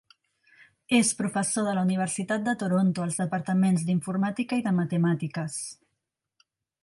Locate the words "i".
4.63-4.67